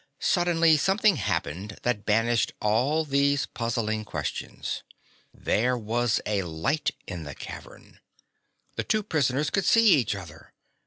Suddenly 0.17 0.77
something 0.77 1.17
happened 1.17 1.77
that 1.83 2.07
banished 2.07 2.53
all 2.59 3.05
these 3.05 3.45
puzzling 3.45 4.03
questions. 4.03 4.81
There 5.31 5.77
was 5.77 6.19
a 6.25 6.41
light 6.41 6.89
in 7.05 7.21
the 7.23 7.35
cavern! 7.35 7.99
The 8.77 8.83
two 8.83 9.03
prisoners 9.03 9.51
could 9.51 9.63
see 9.65 9.89
each 9.89 10.15
other! 10.15 10.53